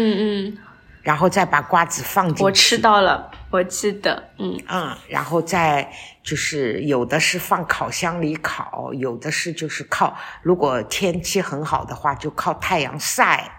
[0.47, 0.57] 嗯，
[1.01, 2.43] 然后再把瓜子放进去。
[2.43, 4.21] 我吃到了，我记得。
[4.37, 5.89] 嗯嗯，然后再
[6.21, 13.54] 就是有的是放烤箱里烤，有的是就是靠，如果天气很好的话，就靠太阳晒。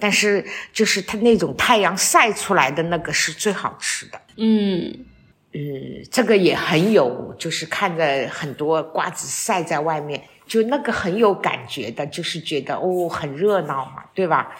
[0.00, 4.20] 但是就是它那种太阳晒出来的那个是最好吃的。
[4.36, 5.04] 嗯
[5.52, 14.54] 嗯，这个也很有，就是看着很多瓜子晒在外面，就那个很有感觉的，就是觉得哦很热闹嘛，对吧？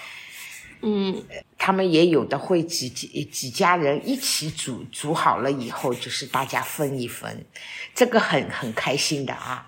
[0.80, 1.24] 嗯
[1.58, 7.44] 他们也有的会几几几家人一起煮，煮好了以后就是大家分一分，
[7.94, 9.66] 这个很很开心的啊。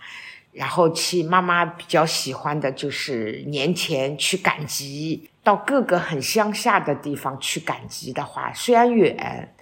[0.53, 9.55] 然后去妈妈比较喜欢的就是年前去赶集，到各个很乡下的地方去赶集的话，虽然远，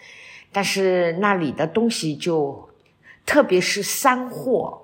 [0.53, 2.69] 但是那里的东西就
[3.25, 4.83] 特别是山货，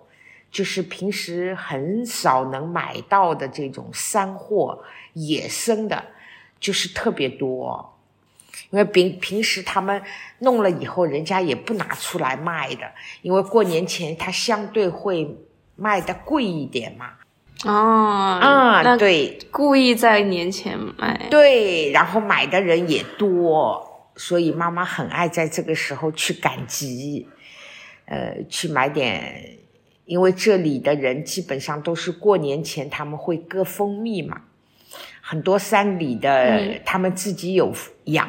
[0.51, 6.05] 就是平时很少能买到的这种山货，野生的。
[6.61, 7.99] 就是特别多，
[8.71, 10.01] 因为平平时他们
[10.39, 15.37] 弄了以后，人家也不拿出来卖的，因为过年前它相对会
[15.77, 17.11] 卖的贵一点嘛。
[17.65, 21.27] 哦啊，对故意在年前买。
[21.31, 27.27] 对，然后买的人也多，所以妈妈很爱在这个时候去赶集，
[28.07, 29.59] 呃，去买点，
[30.05, 34.43] 因为这里的人基本上都是过年前他们会割蜂蜜嘛。
[35.27, 37.73] 很多山里的，嗯他们自己有
[38.05, 38.29] 养，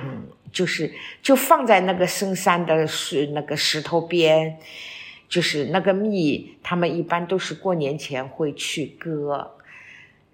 [0.53, 0.89] 就是
[1.21, 4.57] 就放在那个深山的石那个石头边，
[5.27, 9.51] 就是那个蜜，他们一般都是过年前会去割，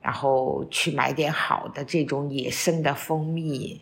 [0.01, 3.81] 然后去买点好的这种野生的蜂蜜，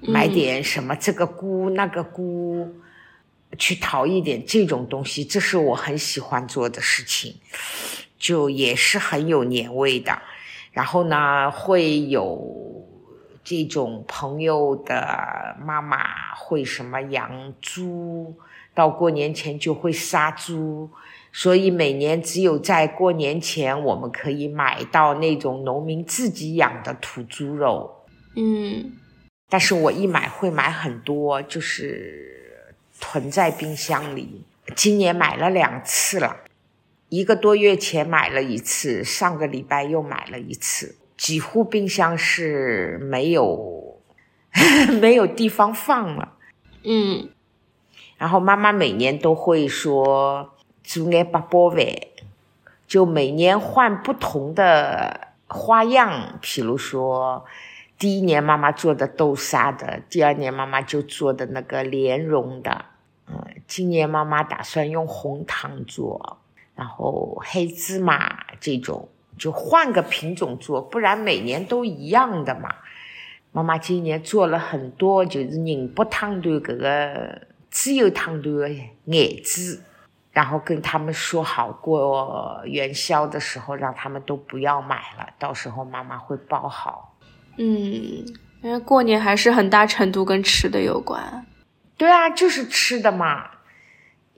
[0.00, 2.76] 买点什么这个菇那个菇，
[3.58, 7.36] 去淘一点这种东西，这是我很喜欢做的事情，
[8.18, 10.22] 就也是很有年味的。
[10.70, 12.86] 然后呢，会有
[13.42, 18.36] 这种朋友的妈妈会什么养猪，
[18.78, 20.88] 到过年前就会杀猪，
[21.32, 28.04] 所以每年只有在过年前我们可以买到那种农民自己养的土猪肉。
[28.36, 28.92] 嗯，
[29.48, 34.44] 但是我一买会买很多，就是囤在冰箱里。
[34.76, 36.44] 今年买了两次了，
[37.08, 43.98] 一个多月前买了一次，上个礼拜又买了一次，几乎冰箱是没有
[45.02, 46.34] 没有地方放了。
[46.84, 47.28] 嗯，
[48.18, 50.52] 然后妈妈每年都会说
[50.84, 51.78] 做眼八宝饭，
[52.86, 57.44] 就每年换不同的花样，比如说
[57.98, 62.84] 第一年妈妈做的豆沙的，第二年妈妈就做的那个莲蓉的。
[63.28, 66.38] 嗯，今年妈妈打算用红糖做，
[66.74, 72.74] 然后黑芝麻这种，就换个品种做，不然每年都一样的嘛。
[73.52, 77.42] 妈妈今年做了很多，就是宁波汤团这个
[77.78, 78.68] 自由汤团的
[79.04, 79.84] 眼子，
[80.32, 87.16] 然后跟他们说好过元宵的时候，让他们都不要买了，到时候妈妈会包好。
[87.56, 87.64] 嗯，
[88.62, 91.46] 因为过年还是很大程度跟吃的有关。
[91.96, 93.48] 对啊，就是吃的嘛，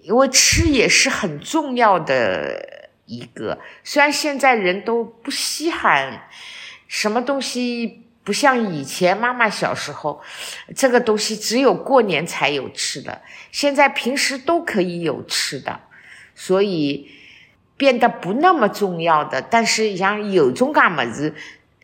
[0.02, 3.58] 因为吃也是很重要的一个。
[3.82, 6.28] 虽然现在人都不稀罕
[6.86, 10.22] 什么东西，不像以前妈妈小时候，
[10.76, 13.22] 这个东西只有过年才有吃的。
[13.50, 15.80] 现在平时都可以有吃的，
[16.36, 17.10] 所以
[17.76, 19.42] 变得不那么重要的。
[19.42, 21.34] 但是像有种干么子，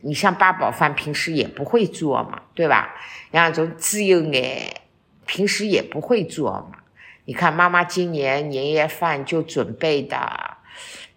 [0.02, 2.94] 你像八宝饭，平时也不会做嘛，对吧？
[3.32, 4.82] 像种自由眼。
[5.26, 6.78] 平时也不会做嘛，
[7.24, 10.55] 你看妈妈今年年夜饭就准备的，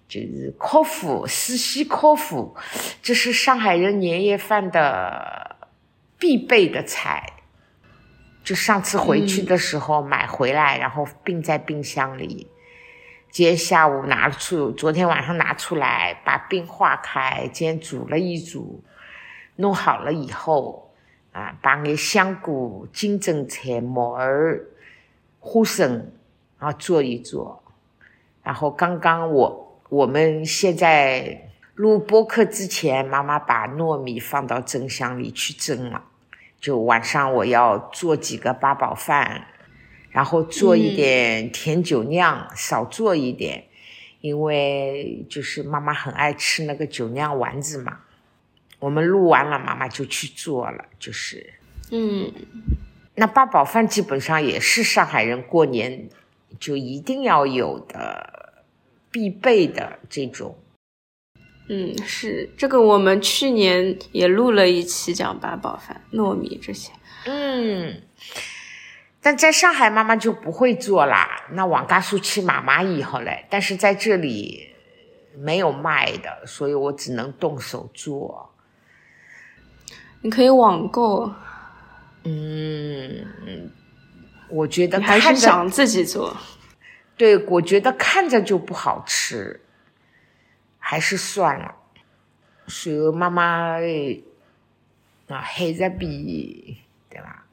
[0.10, 2.52] 就是烤麸、四喜烤麸，
[3.02, 5.56] 这是上海人年夜饭的
[6.18, 7.34] 必备的菜。
[8.44, 12.50] 就上次回去的时候买回来，然后冰在冰箱里，
[13.30, 18.84] 今天下午拿出，昨天晚上拿出来，把冰化开，今天煮了一煮，
[19.56, 20.88] 弄好了以后。
[21.32, 24.66] 啊，把眼香菇、金针菜、木耳、
[25.40, 26.12] 花生
[26.58, 27.64] 啊做一做。
[28.42, 36.04] 然后刚刚我我们现在录播课之前，妈妈把糯米放到蒸箱里去蒸了。
[36.62, 39.48] 就晚上我要做几个八宝饭，
[40.12, 43.64] 然后做一点甜酒酿，少做一点，
[44.22, 48.02] 因为就是妈妈很爱吃那个酒酿丸子嘛。
[48.78, 51.54] 我们录完了，妈妈就去做了，就是，
[51.90, 52.32] 嗯，
[53.16, 56.08] 那八宝饭基本上也是上海人过年
[56.60, 58.39] 就一定要有的
[59.12, 60.58] 必备的这种。
[61.70, 66.92] 嗯，是这个，我们去年也录了一期讲八宝饭、糯米这些。
[67.26, 68.02] 嗯，
[69.22, 74.70] 但在上海妈妈就不会做啦，那往嘎苏去妈妈以后嘞，但是在这里
[75.38, 78.50] 没有卖的，所以我只能动手做。
[80.22, 81.32] 你可以网购，
[82.24, 83.72] 嗯，
[84.50, 86.36] 我觉得还是想自己做。
[87.20, 89.60] 对，我觉得看着就不好吃，
[90.78, 91.76] 还是算了。
[92.66, 93.74] 随后妈妈
[95.28, 96.78] 啊，海蜇皮
[97.10, 97.46] 对吧？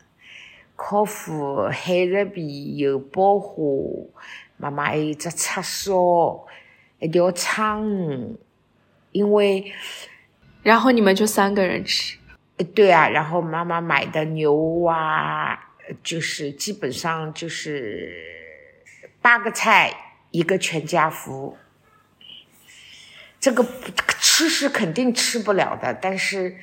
[0.76, 3.60] 烤麸、海蜇皮、油爆花，
[4.56, 6.46] 妈妈还有只叉烧，
[7.00, 8.36] 一条鲳鱼，
[9.10, 9.72] 因为
[10.62, 12.16] 然后你们就三个人吃。
[12.72, 15.58] 对啊，然后妈妈买的牛啊，
[16.04, 18.45] 就是基本上就是
[19.26, 19.92] 八个菜
[20.30, 21.58] 一个全家福。
[23.40, 23.66] 这个
[24.20, 26.58] 吃是肯定吃不了的，但是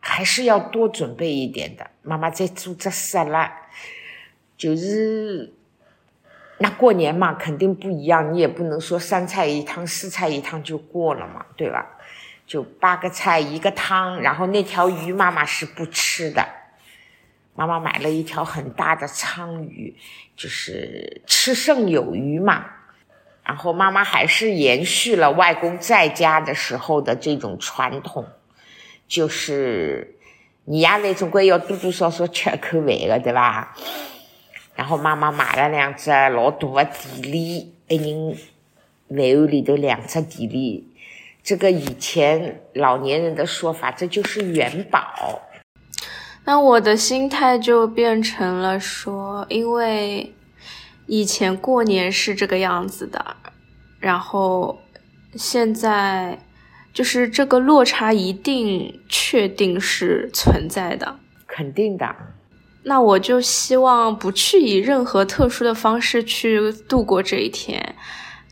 [0.00, 1.88] 还是要多准备一点的。
[2.02, 3.68] 妈妈在做这沙拉，
[4.56, 5.54] 就是
[6.58, 11.86] 那过年嘛，肯定不一样，你也不能说三菜一汤、四菜一汤就过了嘛，对吧？
[12.44, 16.44] 就八个菜一个汤，然后那条鱼妈妈是不吃的。
[17.56, 19.96] 妈妈买了一条很大的鲳鱼，
[20.36, 22.66] 就是吃剩有余嘛。
[23.42, 28.26] 然后妈妈还是延续了外公在家的时候的这种传统，
[29.06, 30.16] 就是
[30.64, 33.76] 你家里总归要多多少少吃口饭的，对吧？
[34.74, 38.36] 然后妈妈买了两只老大的地梨，一人
[39.08, 40.92] 饭碗里头两只地梨。
[41.42, 45.45] 这个以前老年人的说法，这就是元宝。
[46.46, 50.32] 那我的心态就变成了说，因为
[51.06, 53.36] 以前过年是这个样子的，
[53.98, 54.78] 然后
[55.34, 56.38] 现在
[56.94, 61.18] 就是这个落差一定确定是存在的，
[61.48, 62.14] 肯定的。
[62.84, 67.96] 那我就希望不去以任何特殊的方式去度过这一天。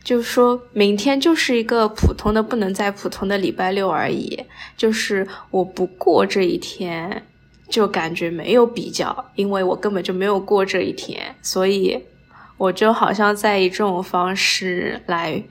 [0.03, 4.43] 就说明天就是一个普通的不能再普通的礼拜六而已，
[4.75, 7.25] 就是我不过这一天，
[7.69, 12.05] 就感觉没有比较，因为我根本就没有过这一天，所以
[12.57, 15.43] 我就好像在以这种方式来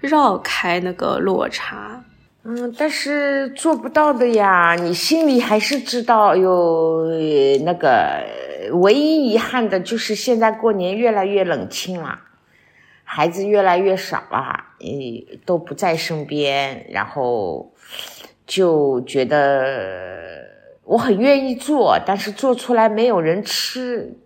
[0.00, 2.04] 绕开那个落差。
[2.44, 7.04] 嗯，但是做不到的呀，你心里还是知道有
[7.64, 8.24] 那个，
[8.72, 12.20] 唯一遗憾的就是现在过年越来越冷清了。
[13.10, 17.72] 孩子越来越少了，诶，都不在身边，然后
[18.46, 20.37] 就觉得
[20.88, 24.16] 我很愿意做，但是做出来没有人吃，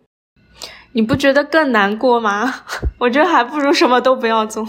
[0.92, 2.54] 你不觉得更难过吗？
[3.00, 4.64] 我觉得还不如什么都不要做。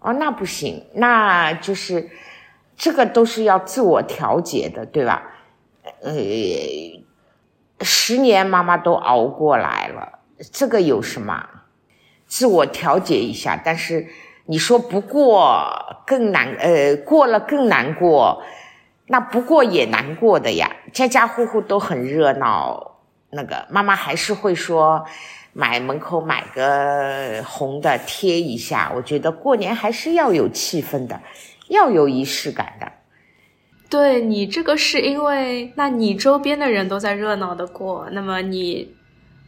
[0.00, 2.10] 哦，那不行，那就是
[2.76, 5.22] 这个都是要自我调节的，对吧？
[6.02, 6.12] 呃，
[7.80, 10.18] 十年妈妈都熬过来了，
[10.52, 11.48] 这个有什么？
[12.26, 14.08] 自我调节一下，但是
[14.44, 18.42] 你说不过更难，呃，过了更难过，
[19.12, 20.74] 那不过也难过的呀。
[20.90, 22.96] 家家户户都很热闹，
[23.28, 25.04] 那个妈妈还是会说，
[25.52, 28.90] 买门口买个红的贴一下。
[28.96, 31.20] 我觉得过年还是要有气氛的，
[31.68, 32.90] 要有仪式感的。
[33.90, 38.94] 对你这个是因为，那你周边的人都在热闹的过，那么你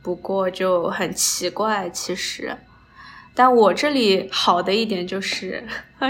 [0.03, 2.55] 不过就很奇怪，其实。
[3.35, 5.62] 但我这里好的一点就是，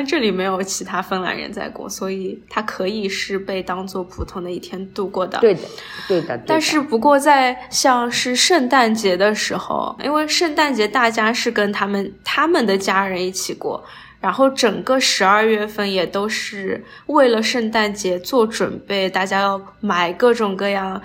[0.06, 5.38] 这里没有其他芬兰人在过，所以它可以是被当做普通的一天度过的。
[5.38, 5.60] 对的，
[6.06, 6.38] 对的。
[6.46, 13.82] 但是不过在像是圣诞节的时候，因为圣诞节大家是跟他们他们的家人一起过，
[14.20, 21.00] 然后整个十二月份也都是为了圣诞节做准备，大家要买各种各样。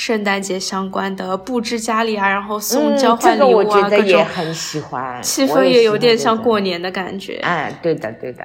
[0.00, 7.36] 圣诞节相关的布置家里啊，然后送交换礼物啊，各种也很喜欢， 气氛也有点像过年的感觉。
[7.42, 8.42] 哎，对的，对的。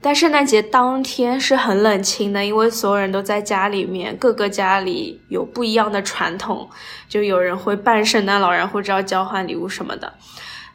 [0.00, 6.70] 但圣诞节当天是很冷清的，因为所有人都在家里面，各个家里有不一样的传统，
[7.08, 10.14] 就有人会扮圣诞老人或者要交换礼物什么的。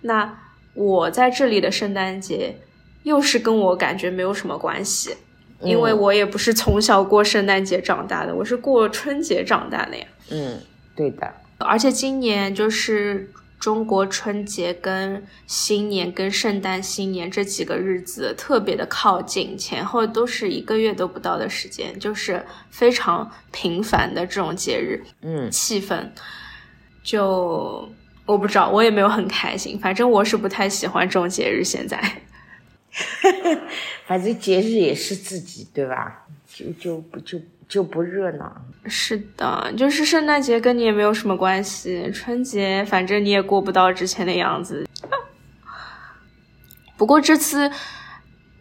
[0.01, 0.37] 那
[0.73, 2.57] 我在这里的圣诞节，
[3.03, 5.15] 又是跟我感觉没有什么关系。
[5.61, 10.05] 因为我也不是从小过圣诞节长大的，我是过春节长大的呀。
[10.31, 10.61] 嗯，
[10.95, 11.33] 对的。
[11.57, 13.29] 而且今年就是
[13.59, 25.03] 中国春节跟新年跟圣诞新年这几个日子特别的靠近，前后都是一个月都不到的时间，就是非常频繁的这种节日。
[25.21, 26.07] 嗯，气氛
[27.03, 27.89] 就
[28.25, 29.77] 我不知道，我也没有很开心。
[29.77, 31.61] 反正我是不太喜欢这种节日。
[31.65, 32.01] 现在。
[34.05, 36.25] 反正节日也是自己，对吧？
[36.47, 38.51] 就就不就就不热闹。
[38.85, 44.87] 是的，就是圣诞节跟你也没有什么关系，春节反正你也过不到之前的样子。
[46.97, 47.71] 不过这次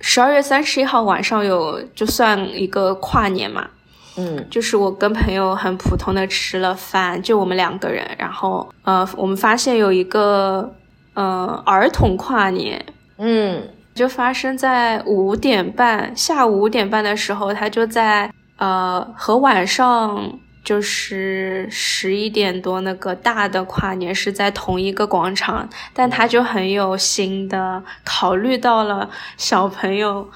[0.01, 3.69] 十二月三十一号晚上有就算一个跨年嘛，
[4.17, 10.73] 嗯，就是我跟朋友很普通的吃了饭，就我们两个人，然后呃，我们发现有一个
[11.15, 12.85] 呃儿童跨年，
[13.17, 13.69] 嗯。
[13.99, 30.29] 就发生在五点半，下午五点半的时候，他就在呃和晚上就是十一点多那个大的跨年是在同一个广场，但他就很有心的考虑到了小朋友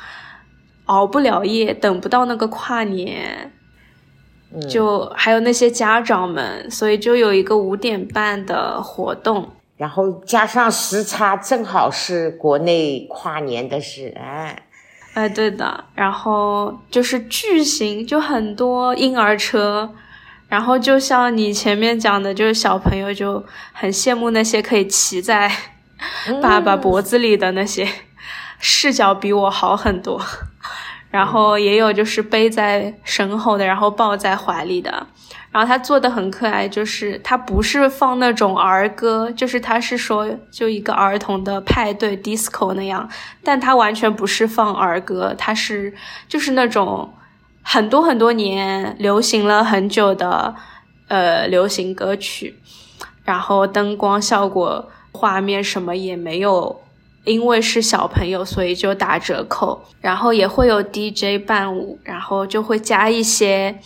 [0.87, 3.53] 熬不了夜，等不到那个跨年，
[4.69, 9.49] 就还有那些家长们，所以就有一个五点半的活动。
[9.83, 14.62] 然后加上时差，正好是国内跨年的事，哎，
[15.14, 15.83] 哎，对的。
[15.97, 19.93] 然后就是巨型，就很多婴儿车，
[20.47, 25.51] 然后就像你前面讲的，就是小朋友就很羡慕那些可以骑在
[26.41, 27.89] 爸爸脖子里的那些，
[28.61, 30.22] 视角比我好很多。
[31.11, 35.09] 然后也有就是背在身后的，然后抱在怀里的。
[35.53, 43.07] 然后他做的很可爱，就是他不是放那种儿歌，就是他是说就一个儿童的派对 disco 那样，
[43.44, 45.92] 但他完全不是放儿歌，他是
[46.26, 47.12] 就是那种
[47.62, 50.55] 很多很多年流行了很久的
[51.09, 52.59] 呃流行歌曲，
[53.22, 56.80] 然后灯光效果、画面什么也没有，
[57.24, 63.78] 因为是小朋友，所以就打折扣，然后也会有 DJ 伴舞，然后就会加一些。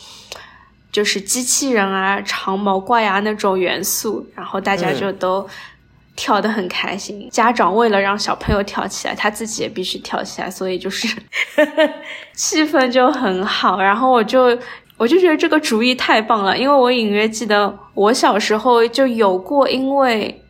[0.92, 5.46] 就是机器人啊、长毛怪啊那种元素，然后大家就都
[6.14, 7.28] 跳得很开心。
[7.30, 11.06] 家长为了让小朋友跳起来，他自己也必须跳起来，所以就是
[12.32, 13.82] 气氛就很好。
[13.82, 14.58] 然后我就
[14.96, 20.42] 我就觉得这个主意太棒了，因为我隐约记得我小时候就有过，因为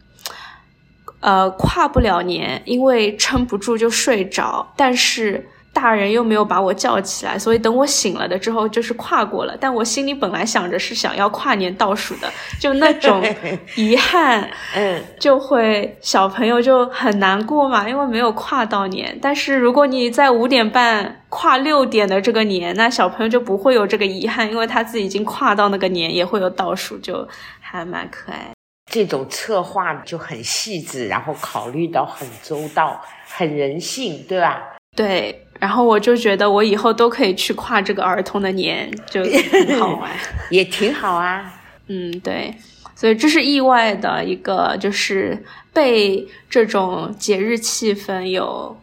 [1.19, 5.49] 呃跨不了年，因为撑不住就睡着，但是。
[5.77, 9.55] 大人又没有把我叫起来，所以等我醒了的之后就是跨过了。
[9.61, 13.23] 但我心里本来想着是想要跨年倒数的，就那种
[13.77, 19.17] 遗憾，嗯，就会小朋友就很难过嘛，因为没有跨到年。
[19.21, 27.29] 但是如果你在五点半跨六点的这个年，那小朋友就不会有这个遗憾，因为他自己已经跨到那个年，也会有倒数，就
[27.61, 28.51] 还蛮可爱。
[28.91, 32.99] 这种策划就很细致，然后考虑到很周到，
[33.29, 34.63] 很人性，对吧？
[34.97, 35.43] 对。
[35.59, 40.11] 然后我就觉得我以后都可以去跨这个儿童的年，就很好玩，
[40.51, 41.53] 也挺好啊。
[41.89, 42.55] 嗯，对，
[42.95, 48.77] 所以这是意外的一个，就是被这种节日气氛有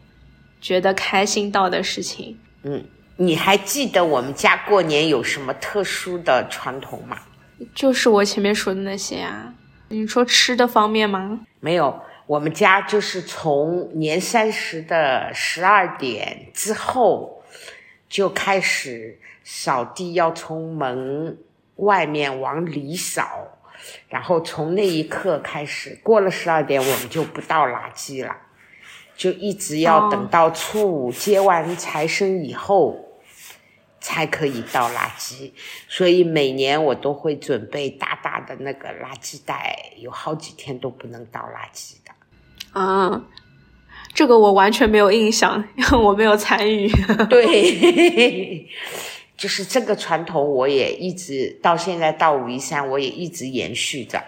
[0.62, 2.38] 觉得开心到的事情。
[2.64, 2.84] 嗯，
[3.18, 7.18] 你还记得我们家过年有什么特殊的传统吗？
[7.76, 9.54] 就是我前面说的那些啊。
[9.90, 11.40] 你说吃的方面吗？
[11.60, 12.02] 没有。
[12.26, 17.44] 我们家就是从年三十的十二点之后
[18.08, 21.38] 就开始扫地，要从门
[21.78, 23.58] 外面往里扫，
[24.08, 28.34] 然后从那一刻开始，过了十二点我们就不倒垃圾了，
[29.18, 33.13] 就一直要等到初五接完财神以后
[34.04, 35.52] 才可以倒垃圾。
[35.88, 42.80] 所以每年我都会准备大大的那个垃圾袋，有好几天都不能倒垃圾的。
[42.80, 43.24] 啊，
[44.14, 46.88] 这个我完全没有印象，因 为我没有参与。
[47.30, 48.68] 对，
[49.38, 54.22] 就是这个传统，我也一直到现在到武夷山，我也一直延续着，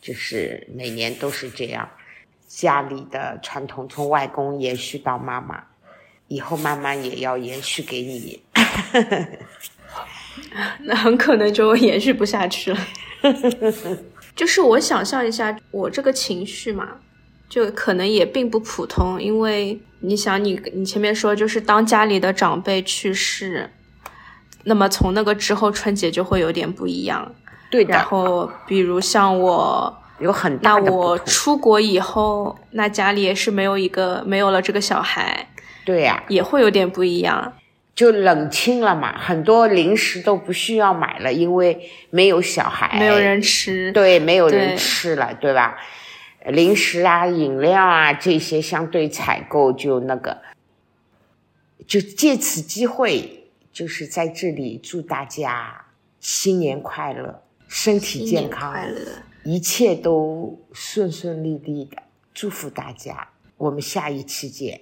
[0.00, 1.88] 就是每年都是这样。
[2.48, 5.64] 家里的传统从外公延续到妈妈，
[6.34, 8.40] 以后慢慢也要延续给你。
[10.80, 12.78] 那很可能就延续不下去了。
[14.34, 16.88] 就是我想象一下，我这个情绪嘛。
[17.50, 23.68] 就可能也并不普通，因为你想，你你前面说就是当家里的长辈去世，
[24.64, 27.34] 那么从那个之后春节就会有点不一样。
[27.70, 27.92] 对的。
[27.92, 35.51] 然后比如像我有很大那我出国以后，那家里也是没有一个没有了这个小孩。
[35.84, 36.24] 对呀。
[36.28, 37.54] 也会有点不一样。
[37.94, 43.92] 就冷清了嘛，很多零食都不需要买了，因为没有小孩，没有人吃。
[43.92, 45.76] 对，没有人吃了，对吧？
[46.46, 50.38] 零食啊，饮料啊，这些相对采购就那个，
[51.86, 55.84] 就借此机会，就是在这里祝大家
[56.18, 58.74] 新年快乐，身体健康，
[59.44, 61.98] 一切都顺顺利利的，
[62.32, 63.28] 祝福大家。
[63.58, 64.80] 我们下一期见。